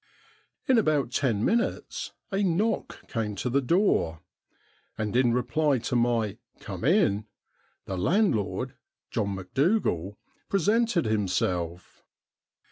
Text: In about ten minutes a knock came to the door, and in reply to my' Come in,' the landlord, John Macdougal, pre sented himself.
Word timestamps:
In 0.67 0.79
about 0.79 1.11
ten 1.11 1.45
minutes 1.45 2.11
a 2.31 2.41
knock 2.41 3.07
came 3.07 3.35
to 3.35 3.51
the 3.51 3.61
door, 3.61 4.21
and 4.97 5.15
in 5.15 5.31
reply 5.31 5.77
to 5.77 5.95
my' 5.95 6.37
Come 6.59 6.83
in,' 6.83 7.27
the 7.85 7.99
landlord, 7.99 8.73
John 9.11 9.35
Macdougal, 9.35 10.17
pre 10.49 10.59
sented 10.59 11.05
himself. 11.05 12.03